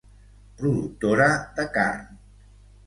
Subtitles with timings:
[0.61, 1.29] Productora
[1.61, 2.21] de carn.